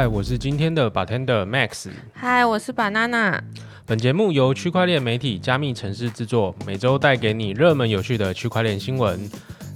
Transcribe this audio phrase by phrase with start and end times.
[0.00, 1.88] 嗨，我是今天的 bartender Max。
[2.14, 3.38] 嗨，我是 banana。
[3.84, 9.30] 本节目由区块链媒体加密城市制作，每周带给你热门有趣的区块链新闻。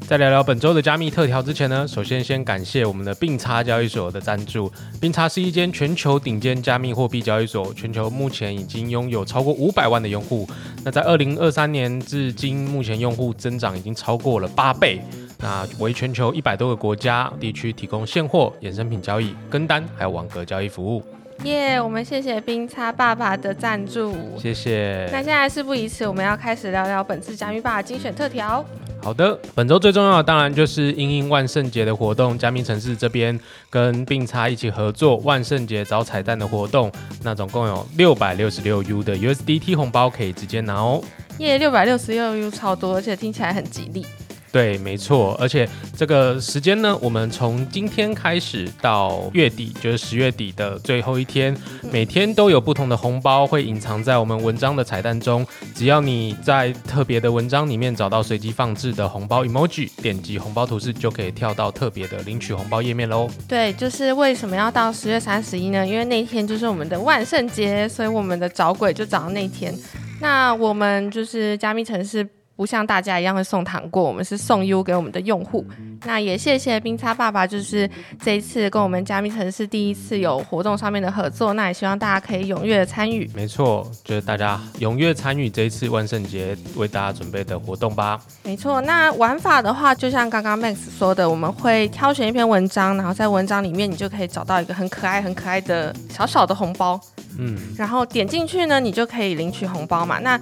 [0.08, 4.72] 在聊聊本周的加密特调之前呢，首先先感谢我们的并差交易所的赞助。
[4.98, 10.48] 并差是一间全球顶尖加密货币交易所，全球目前已经拥有超过五百万的用户。
[10.82, 15.02] 那在二零二三年至今，目前用户增长已经超过了八倍。
[15.38, 21.02] 那为全球一百多个国家地区提供现货、衍生品交易、跟单还有网格交易服务。
[21.42, 25.08] 耶，我们谢谢冰叉爸爸的赞助，谢谢。
[25.12, 28.64] 那现在事不宜迟，我们要开始聊聊本次加密爸精选特调。
[29.02, 33.38] 好的，本周最重要的当然就是英英万圣节的活动，加密城市这边
[33.68, 36.90] 跟并差一起合作万圣节找彩蛋的活动，
[37.22, 41.02] 那总共有六百六十六 U 的 USDT 红包可以直接拿哦。
[41.38, 44.06] 耶，六百六十六 U 超多，而且听起来很吉利。
[44.54, 51.52] 对，没错，而且这个时间呢，我们从今天开始到月底，就是十月底的最后一天，
[51.90, 55.44] 每天都有不同的红包会隐藏在我们文章的彩蛋中。
[55.74, 63.28] 只要你在特别的文章里面找到随机放置的红包 emoji，点击红包图示就可以跳到特别的领取红包页面喽。
[63.48, 65.84] 对，就是为什么要到十月三十一呢？
[65.84, 69.74] 因为那天就是我们的万圣节，所以我们的找鬼就找到那天。
[70.20, 72.24] 那我们就是加密城市。
[72.56, 75.64] 不像大家一样会送糖果，我们是送 U 给我们的用户。
[76.04, 77.88] 那也谢谢冰叉爸爸，就是
[78.22, 81.54] 这一次跟我们加密城市第一次有活动上面的合作。
[81.54, 83.28] 那也希望大家可以踊跃的参与。
[83.34, 88.20] 没错，就是大家踊跃参与这一次万圣节为大家准备的活动吧。
[88.44, 97.00] 没错，那玩法的话，就像刚刚 Max 说的，我们会挑选一篇文章，然后在文章里面你就可以找到一个很可爱、很可爱的小小的红包。
[97.36, 100.20] 嗯，然后点进去呢，你就可以领取红包嘛。
[100.20, 100.40] 那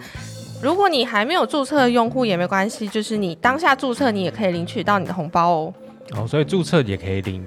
[0.63, 5.75] 如果你还没有注册用户也没关系，就是你当下注册，你也可以领取到你的红包哦。
[6.17, 7.45] 哦，所以注册也可以领。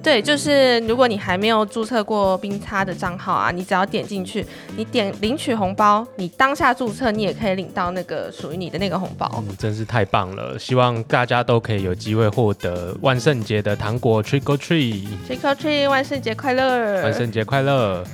[0.00, 4.44] 对，就是如果你还没有注册过冰叉的账号啊，你只要点进去，
[4.76, 9.28] 你点领取红包，你当下注册，你也可以领到那个属于你的那个红包。
[9.38, 10.58] 嗯，真是太棒了！
[10.58, 15.88] 希望大家都可以有机会获得万圣节的糖果，Trick or Treat！Trick or Treat！
[15.88, 17.02] 万圣节快乐！
[17.02, 18.04] 万圣节快乐！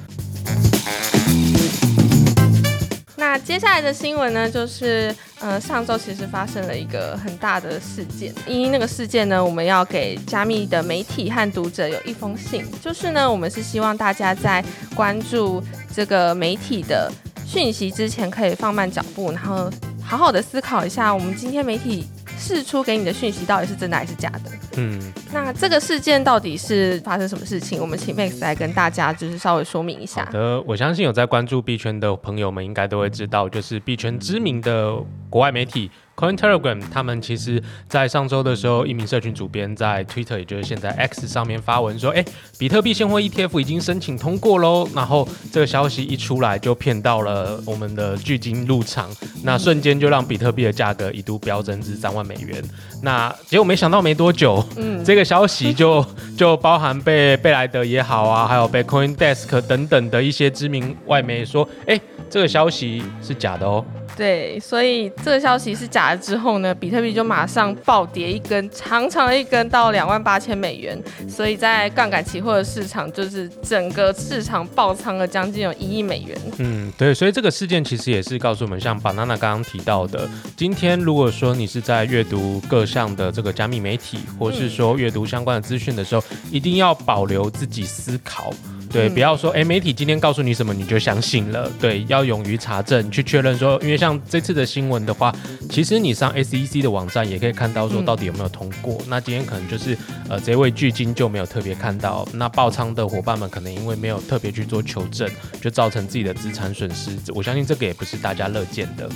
[3.31, 8.33] 那接下来的新闻呢，就是呃上周其实发生了一个很大的事件。
[8.47, 14.65] 因那个事件呢，我们要给加密的媒体和读者有一封信，就是呢，我们是希望大家在
[14.97, 15.63] 关注
[15.95, 17.13] 这个媒体的
[17.47, 19.71] 讯息之前，可以放慢脚步，然后
[20.03, 22.09] 好好的思考一下，我们今天媒体。
[22.41, 24.51] 释出给你的讯息到底是真的还是假的？
[24.81, 27.81] 嗯，那这个事件到底是发生什么事情？
[27.81, 30.25] 我们请 Max 来跟大家就是稍微说明一下。
[30.25, 34.97] 好的，我相信有在关注币圈的朋友们应该都会知道，就是币圈知名的
[35.29, 35.91] 国外媒体。
[36.19, 42.25] Coin Telegram，他们其实在上周的时候，一名社群主编在 Twitter，也就是现在 X 上面发文说：“哎，
[42.59, 49.09] 比特币现货 ETF 已经申请通过喽。”然后这个消息一出来，就骗到了我们的巨金入场，
[49.45, 52.61] 那瞬间就让比特币的价格一度飙升至三万美元。
[53.01, 54.68] 那结果没想到没多久，
[55.05, 56.05] 这个消息就
[56.37, 63.85] 就包含被贝莱德也好啊，还有被 Coin Desk 等等的一些知名外媒说：“哎，这个消息是假的哦。”
[64.19, 71.01] 对，所以这个消息是假的之后呢，比特币就马上暴跌一根，长长的一根到两万八千美元。
[71.29, 76.37] 所以在杠杆期货的市场，就是整个市场爆仓了将近有一亿美元。
[76.59, 88.53] 嗯，对，所以这个事件其实也是告诉我们，像 banana 刚刚提到的，今天如果说你是在阅读各项的这个加密媒体，或是说阅读相关的资讯的时候，一定要保留自己思考。
[88.91, 91.71] 对，不要说哎，媒体今天告诉你什么你就相信了。
[91.79, 95.35] 对，要勇于查证，去确认说，因为像这次的新闻的话，
[95.71, 98.99] 其实你上 SEC 的网站也可以看到说到底有没有通过。
[99.07, 99.97] 那今天可能就是
[100.29, 105.29] 呃，这位巨金就没有特别看到，那爆仓的伙伴们可能因为没有特别去做求证，
[105.61, 107.11] 就造成自己的资产损失。
[107.35, 109.09] 我相信这个也不是大家乐见的。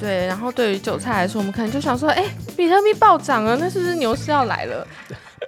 [0.00, 2.24] 对，然后对于韭菜来说，我们可能就想说，哎，
[2.56, 4.86] 比特币暴涨了，那是不是牛市要来了？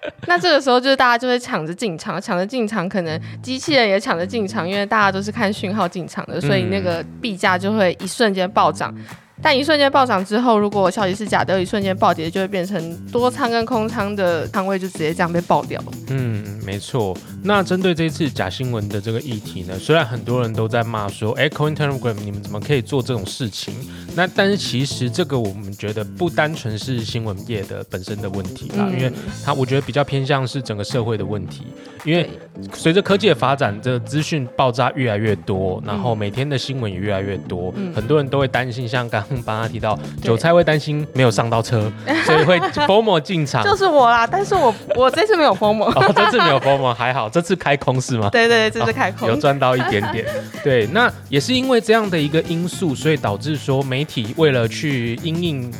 [0.26, 8.94] 那这个时候就是大家就会抢着进场，抢着进场，可能机器人也抢着进场，因为大家都是看讯号进场的，所以那个币价就会一瞬间暴涨。
[9.42, 15.82] 但一瞬间暴涨之后，如果消息是假的，一瞬间暴跌，就会变成多仓跟空仓的仓位就直接这样被爆掉。
[16.08, 17.16] 嗯，没错。
[17.42, 23.74] 那针对这次假新闻的这个议题呢，虽然很多人都在骂说，哎，Coin Telegram 你们怎么可以做这种事情？
[24.14, 29.10] 那但是其实这个我们觉得不单纯是新闻业的本身的问题啦，因为
[29.42, 31.66] 它我觉得比较偏向是整个社会的问题。
[32.04, 32.28] 因为
[32.74, 41.90] 随着科技的发展，这资讯爆炸越来越多，然后每天的新闻也越来越多，很多人都会担心，像刚帮他提到，韭菜会担心没有上到车，
[42.24, 43.62] 所以会 FOMO 进场。
[43.64, 48.28] 就是我啦，但是我我这次没有 FOMO，这次没有 FOMO 还好，这次开空是吗？
[48.30, 50.26] 对对对，这次开空有赚到一点点。
[50.64, 55.72] 对，那也是因为这样的一个因素，所以导致说媒体为了去因应。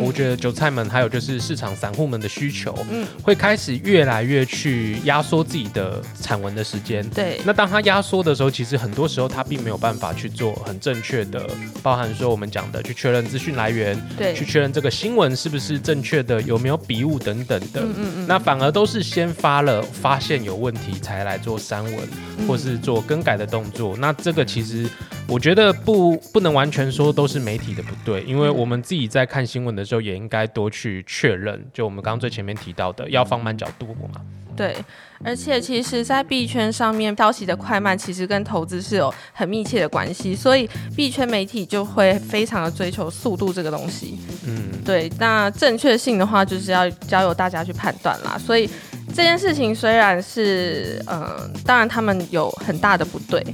[0.00, 7.08] 我觉得韭菜们还有就是市场散户们的需求，嗯，会开始越来越去压缩自己的产文的时间。
[7.10, 11.48] 对，那当他压缩的时候，其实很多时候他并没有办法去做很正确的，
[11.82, 17.80] 包含说我们讲的去确认资讯来源，对，去确认这个新闻是不是正确的，有没有笔误等等的。
[17.82, 18.26] 嗯嗯嗯。
[18.26, 22.08] 那反而都是先发了发现有问题才来做删文，
[22.48, 23.96] 或是做更改的动作。
[23.96, 24.88] 那这个其实
[25.26, 29.86] 我觉得不不能完全说都是媒体的不对，因为我们自己在看新闻的。
[29.86, 34.20] 时候也应该多去确认，就我们刚刚最前面提到的，要放慢角度嘛。
[34.56, 34.74] 对，
[35.22, 44.18] 而且其实，在币圈上面，消息的快慢其实跟投资是有很密切的关系，所以币圈媒体就会非常的追求速度这个东西。
[44.44, 45.08] 嗯，对。
[45.20, 48.36] 那正确性的话，就是要交由大家去判断啦。
[48.36, 48.68] 所以
[49.14, 53.44] 这件事情虽然是，嗯，当然他们有很大的不对。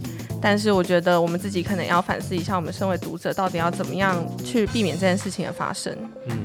[0.42, 5.96] 但是我觉得我们自己可能要反思一下，我们身为读者到底要怎么样去避免这件事情的发生。
[6.26, 6.36] 嗯，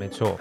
[0.00, 0.40] 没错。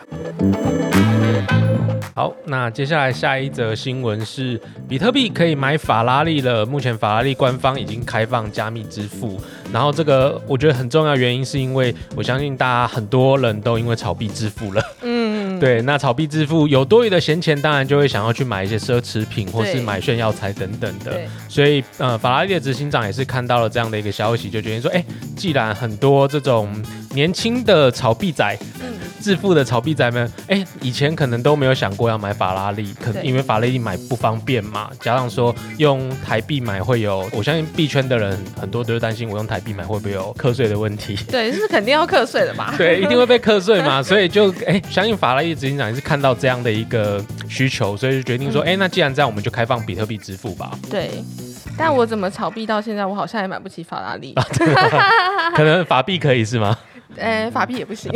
[2.15, 6.65] 好，那接下来下一则新闻是比特币可以买法拉利了。
[6.65, 9.39] 目前法拉利官方已经开放加密支付，
[9.71, 14.81] 然后这个我觉得很重要原因是因为我相信大家很多人都因为炒币致富了。
[15.03, 15.16] 嗯，
[15.59, 21.19] 对，那炒币致富有多余的闲钱，当然就会想要去买一些奢侈品或是买炫耀财等等的。
[21.47, 25.03] 所以呃，法拉利的执行长也是看到了这样的一个消息，就决定说，哎，
[25.35, 26.69] 既然很多这种
[27.11, 28.57] 年轻的炒币仔。
[29.19, 41.15] 致富的炒币仔们，哎，以前可能都没有想过要买法拉利，可能因为法拉利买不方便嘛，加上说用台币买会有，我相信币圈的人很多都是担心我用台币买会不会有课税的问题。
[41.29, 42.73] 对，是肯定要课税的嘛？
[42.77, 50.71] 对，一定会被 课税嘛，所以就哎，相信法拉利执行长也是看到这样的一个需求，所以就决定说，哎，那既然这样，我们就开放比特币支付吧。
[50.89, 51.23] 对，
[51.77, 54.33] 但我怎么炒币到现在，我好像也买不起法拉利。
[55.55, 56.77] 可能法币可以是吗？
[57.17, 58.11] 呃，法币也不行，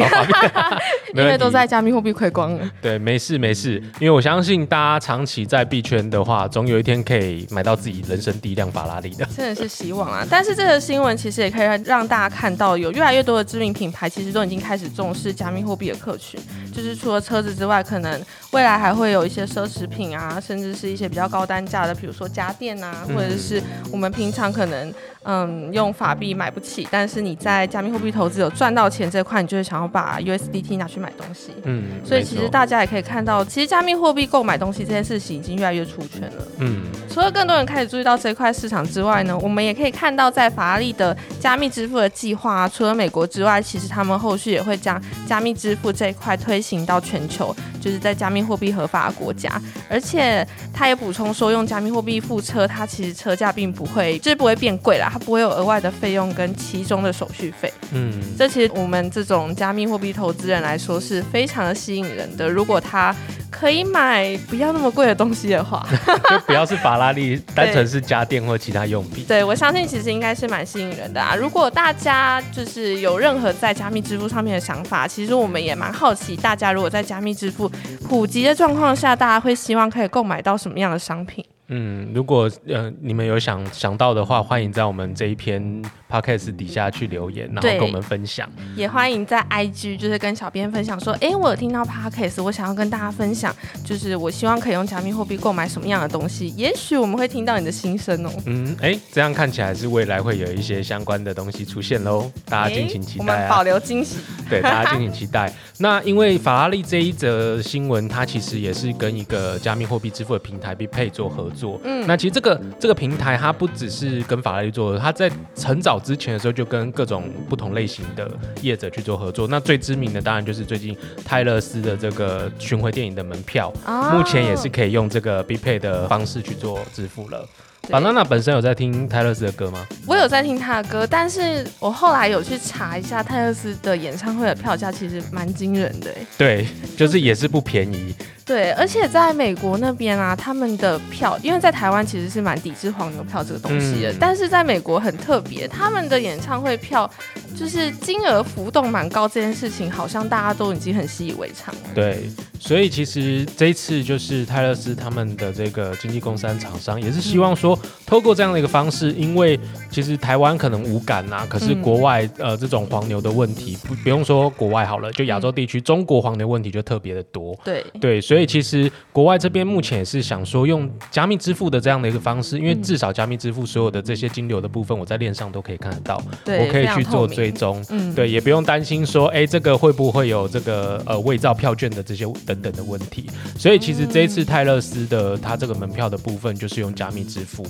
[1.15, 2.69] 因为都在加密货币亏光了。
[2.81, 9.25] 对，没事没事，因为我相信大家长期在币圈的话，总有一天可以买到自己人生第一辆法拉利的。
[9.36, 10.25] 真的是希望啊！
[10.30, 16.39] 但是这个新闻其实也可以让大家看到，有越来越多的知名品牌其实都已经开始重视加密货币的客群。
[16.71, 18.21] 就是除了车子之外，可能
[18.51, 31.51] 未来还会有一些奢侈品啊，甚至是一些比较高单价的，比如说家电啊，或者是我们平常可能嗯用法币买不起，但是你在加密货币投资有赚到钱这块，你就会想要把 USDT 拿去买东西。
[31.63, 36.47] 嗯，所以其实大家也可以看到，其实加密货币购买东西这件事情已经越来越出圈了。
[36.59, 46.61] 嗯，除了更多人开始注意到这块市场之外呢，我们也可以看到在法拉利的加密支付的计划，除了美国之外，其实他们后续也会将加密支付这一块推。
[46.62, 57.72] 行到全球，就是在加密货币合法的国家，而且他也补充说，用加密货币付车，它其实车价并不会，就是不会变贵啦，它不会有额外的费用跟其中的手续费。
[57.92, 62.48] 嗯，这其实我们这种加密货币投资人来说是非常的吸引人的。
[62.48, 63.16] 如果他
[63.62, 65.86] 可以买不要那么贵的东西的话，
[66.28, 69.24] 就不要是法拉利， 单纯是家电或其他用品。
[69.25, 71.36] 对，我相信其实应该是蛮吸引人的啊。
[71.36, 77.70] 如果大家就是有任何在加密支付上面的想法，其实我们也蛮好奇，大家如果在加密支付
[78.10, 81.46] 普及的状况下，大家会希望可以购买到什么样的商品？
[81.74, 88.50] 嗯，如果呃你们有想想到的话，欢迎在我们这一篇 podcast 底下去留言，然后跟我们分享。
[88.75, 98.30] 也欢迎在 IG 就是跟小编分享说，哎，我有听到 podcast，我想要跟大家分享，就是我希望可以用加密货币购买什么样的东西，也许我们会听到你的心声哦。
[98.48, 103.24] 嗯，哎，这样看起来是未来会有一些相关的东西出现喽，大家敬请期待。
[103.24, 104.18] 我们保留惊喜，
[104.50, 105.50] 对，大家敬请期待。
[105.78, 111.61] 那因为法拉利这一则新闻，它其实也是跟一个加密货币支付的平台 BPay 做合作。
[111.62, 115.32] 做，嗯，那其实这个这个平台它不只是跟法拉利做，它在
[115.63, 118.30] 很早之前的时候就跟各种不同类型的
[118.62, 119.48] 业者去做合作。
[119.48, 123.72] 那最知名的当然就是最近泰勒斯的这个巡回电影的门票，
[124.12, 127.48] 目前也是可以用这个 B Pay 的方式去做支付了。
[127.89, 129.85] 巴娜娜本身有在听泰勒斯的歌吗？
[130.05, 136.09] 我有在听他的歌，但是我后来有去查一下泰勒斯的演唱会的票价，其实蛮惊人的。
[136.38, 138.15] 对，就是也是不便宜。
[138.45, 147.09] 对，而且在美国那边啊，他们的票，因为在台湾其实是蛮抵制黄牛票这个东西的，但是在美国很特别，他们的演唱会票
[147.55, 151.81] 就是金额浮动蛮高，这件事情好像大家都已经很习以为常了。
[151.95, 157.71] 对，所以其实这一次就是泰勒斯他们的这个经纪公司厂商也是希望说。
[157.75, 159.60] 说，透过这样的一个方式，因为
[159.90, 167.58] 其实台湾可能无感呐，可是国外呃这种黄牛的问题，不不用说国外好了，就亚洲地区，中国黄牛问题就特别的多。
[167.63, 177.84] 对对，所以其实国外这边目前也是想说用加密支付的这样的一个方式，因为至少加密支付所有的这些金流的部分，我在链上都可以看得到，我可以去做追踪。
[177.90, 183.30] 嗯，对，也不用担心说，哎，这个会不会有这个呃伪造票券的这些等等的问题。
[183.58, 187.61] 所以其实这一次泰勒斯的他这个门票的部分，就是用加密支付，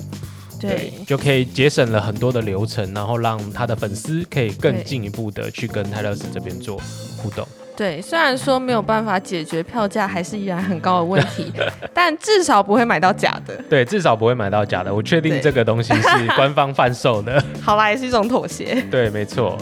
[0.60, 6.80] 对就可以节省了很多的流程，然后让他的粉丝可以更进一步的去跟泰勒斯这边做
[7.16, 7.46] 互动。
[7.74, 11.50] 对，虽然说没有办法解决票价还是依然很高的问题，
[11.92, 13.56] 但至少不会买到假的。
[13.68, 14.94] 对，至少不会买到假的。
[14.94, 17.42] 我确定这个东西是官方贩售的。
[17.62, 18.80] 好啦，也是一种妥协。
[18.90, 19.58] 对，没错。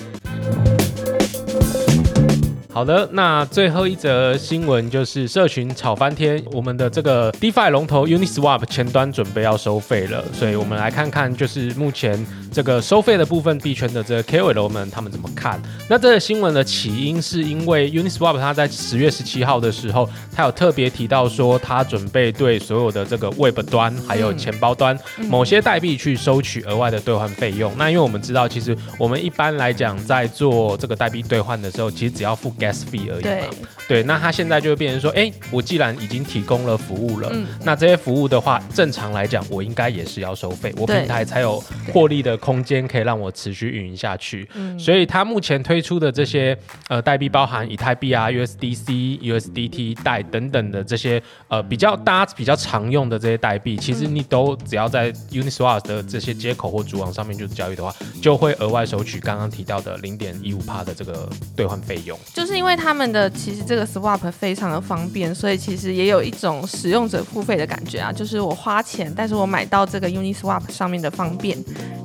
[2.72, 15.60] 好的，那最后一则新闻就是社群炒翻天，我们的这个 DeFi 龙头 Uniswap 前端准备要收费了，所以我们来看看就是目前这个收费的部分，币圈的这个 KOL 们他们怎么看？
[15.88, 27.72] 那这个新闻的起因是因为 Uniswap 它在十月十七号的时候，它有特别提到说，它准备对所有的这个 Web 端还有嗯钱包端、某些代币去收取额外的兑换费用。
[27.78, 33.54] 那因为我们知道，其实我们一般来讲在做这个代币兑换的时候，其实只要付 gas fee 而已嘛。，
[33.90, 41.60] 对，那它现在就会变成说，哎，我既然已经提供了服务了，嗯那这些服务的话，正常来讲，我应该也是要收费，我平台才有
[41.92, 44.48] 获利的空间，可以让我持续运营下去。
[44.54, 46.56] 嗯所以它目前推出的这些
[46.86, 57.92] 呃代币，包含以太币啊、USDC、USDT 代等等的这些呃比较大家比较常用的这些代币，其实你都只要在 Uniswap 的这些接口或主网上面就是交易的话，
[58.22, 62.16] 就会额外收取刚刚提到的零点一五帕的这个兑换费用。
[62.32, 71.56] 就是因为他们的其实这个 swap 非常的方便，所以其实也有一种使用者付费的感觉啊，就是我花钱，但是我买到这个 Uniswap 上面的方便。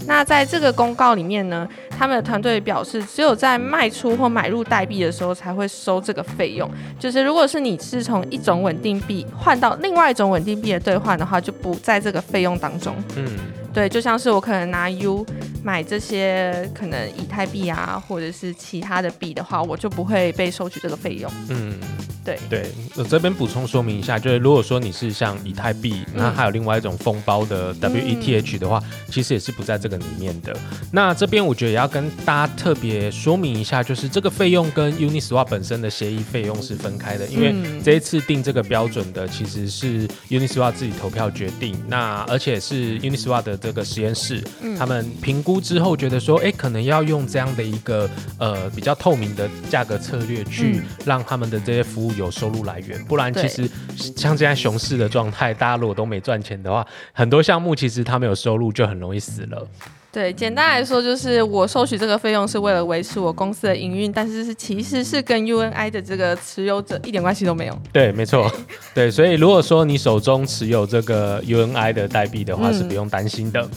[0.08, 6.70] 那在这个公告里面呢，他们的团队表示，只有在卖出或买入代币的时候才会收这个费用。
[7.00, 12.96] 就是如果是你是从一种稳定币换到另外一种稳定币的兑换的话，就不在这个费用当中。
[13.16, 13.28] 嗯，
[13.76, 15.26] 对，就像是我可能拿 U
[15.62, 21.30] 买这些可能以太币啊，或者是其他的币的话，我就不会被收取这个费用。
[21.50, 21.78] 嗯，
[22.24, 30.56] 对对，我这边补充说明一下，就是如果说你是像以太币，嗯那还有另外一种封包的 WETH 的话，其实也是不在这个里面的。
[30.92, 44.78] 那这边我觉得也要跟大家特别说明一下，就是这个费用跟 Uniswap 本身的协议费用是分开的，因为嗯这一次定这个标准的其实是 Uniswap 自己投票决定，那而且是 Uniswap 的这个实验室，嗯。
[44.78, 48.08] 他们评估之后觉得说，哎，可能要用这样的一个
[48.38, 50.84] 呃比较透明的价格策略去嗯。
[51.06, 59.68] 让他们的这些服务有收入来源，不然其实像现在熊市的状态，大家如果都没赚钱的话，很多项目其实它没有收入就很容易死了。
[60.16, 67.78] 对，简单来说就是我收取这个费用是为了维持我公司的营运，但是是其实是跟 UNI 的这个持有者一点关系都没有。
[67.92, 68.50] 对，没错，
[68.94, 73.70] 对，所以如果说你手中持有这个 UNI 的代币的话，嗯是不用担心的。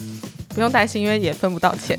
[0.49, 1.97] 不用担心，因为也分不到钱。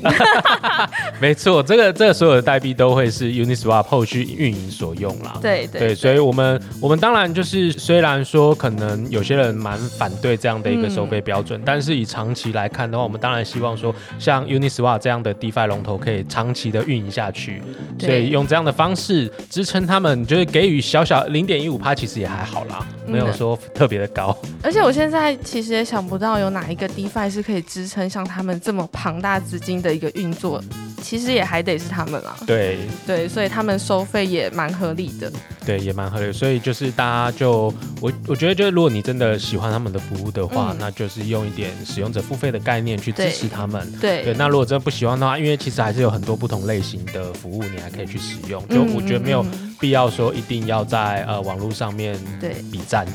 [1.19, 5.37] 没错，这个这个所有的代币都会是 Uniswap 后续运营所用啦。
[5.41, 17.61] 对对对，所以我们我们当然就是，虽然说可能有些人蛮反对这样的一个收费标准，但是以长期来看的话，我们当然希望说，像 Uniswap 这样的 DeFi 龙头可以长期的运营下去，
[17.97, 24.35] 对所以用这样的方式支撑他们，就是给予小小零点一五趴，其实也还好啦，嗯没有说特别的高。
[24.61, 30.59] 而且我现在其实也想不到有哪一个 DeFi 是可以支撑像他们这么庞大资金的一个运作，
[31.03, 32.35] 其实也还得是他们啊。
[32.47, 35.31] 对对，所以他们收费也蛮合理的。
[35.63, 36.33] 对，也蛮合理。
[36.33, 37.71] 所以就是大家就
[38.01, 43.91] 我我觉得，就是如果你真的喜欢他们的服务的话，嗯那就是用一点使用者付费的概念去支持他们。
[44.01, 48.59] 对对，那如果真的不喜欢的话，因为其实还是有很多不同类型的服务，你还可以去使用。
[48.69, 49.45] 就嗯我觉得没有
[49.79, 53.05] 必要说一定要在呃网络上面对比战，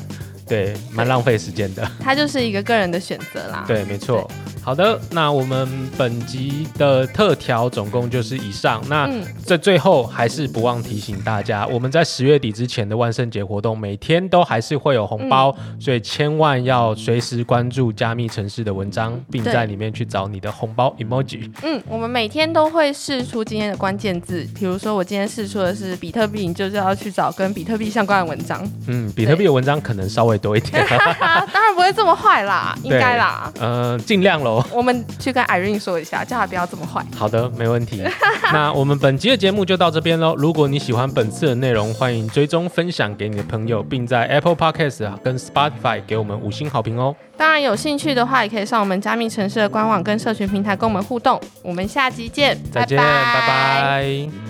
[0.47, 1.89] 对，蛮浪费时间的。
[1.99, 3.65] 它就是一个个人的选择啦。
[3.67, 4.29] 对，没错。
[4.61, 8.83] 好的，那我们本集的特调总共就是以上。
[8.89, 21.49] 那嗯，在最后还是不忘提醒大家，我们在十月底之前的万圣节活动，每天都还是会有红包，嗯所以千万要随时关注加密城市的文章，并在里面去找你的红包 emoji。
[21.63, 28.69] 嗯，我们每天都会试出今天的关键字，比如说我今天试出的是比特币，你就是要去找跟比特币相关的文章。
[28.87, 30.85] 嗯，比特币的文章可能稍微微多一点。
[31.51, 33.51] 当然不会这么坏啦， 应该啦。
[33.59, 34.63] 呃，尽量喽。
[34.71, 37.03] 我们去跟 Irene 说一下，叫他不要这么坏。
[37.15, 38.03] 好的，没问题。
[38.53, 40.35] 那我们本期的节目就到这边喽。
[40.37, 47.15] 如果你喜欢本次的内容，欢迎追踪分享给你的朋友，并在 Apple Podcast 跟 Spotify 给我们五星好评哦。
[47.35, 51.39] 当然有兴趣的话，也可以上我们加密城市的官网跟社群平台跟我们互动。
[51.61, 53.03] 我们下集见，再见，拜
[53.47, 54.46] 拜。